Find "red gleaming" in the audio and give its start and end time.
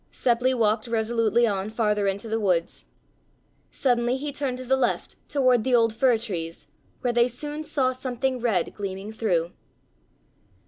8.39-9.11